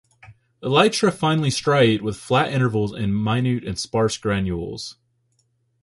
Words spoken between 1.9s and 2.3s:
with